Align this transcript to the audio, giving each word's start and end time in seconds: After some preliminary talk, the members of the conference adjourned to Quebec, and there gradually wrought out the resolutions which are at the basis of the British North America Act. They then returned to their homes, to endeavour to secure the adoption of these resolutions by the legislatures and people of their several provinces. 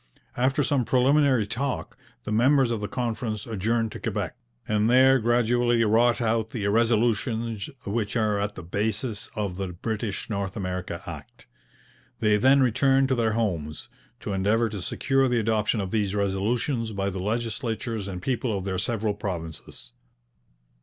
After 0.35 0.63
some 0.63 0.83
preliminary 0.83 1.45
talk, 1.45 1.95
the 2.23 2.31
members 2.31 2.71
of 2.71 2.81
the 2.81 2.87
conference 2.87 3.45
adjourned 3.45 3.91
to 3.91 3.99
Quebec, 3.99 4.35
and 4.67 4.89
there 4.89 5.19
gradually 5.19 5.83
wrought 5.83 6.19
out 6.19 6.49
the 6.49 6.65
resolutions 6.69 7.69
which 7.85 8.15
are 8.15 8.39
at 8.39 8.55
the 8.55 8.63
basis 8.63 9.29
of 9.35 9.57
the 9.57 9.67
British 9.67 10.27
North 10.27 10.57
America 10.57 11.03
Act. 11.05 11.45
They 12.19 12.37
then 12.37 12.61
returned 12.63 13.09
to 13.09 13.15
their 13.15 13.33
homes, 13.33 13.89
to 14.21 14.33
endeavour 14.33 14.69
to 14.69 14.81
secure 14.81 15.27
the 15.27 15.39
adoption 15.39 15.79
of 15.79 15.91
these 15.91 16.15
resolutions 16.15 16.93
by 16.93 17.11
the 17.11 17.19
legislatures 17.21 18.07
and 18.07 18.23
people 18.23 18.57
of 18.57 18.65
their 18.65 18.79
several 18.79 19.13
provinces. 19.13 19.93